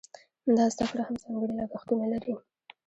[0.57, 2.33] دا زده کړه هم ځانګړي لګښتونه لري.